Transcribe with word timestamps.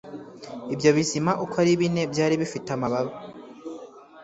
ibyo 0.73 0.89
bizima 0.97 1.31
uko 1.43 1.55
ari 1.61 1.71
bine 1.79 2.01
byari 2.11 2.35
bifite 2.41 2.69
amababa 2.75 3.13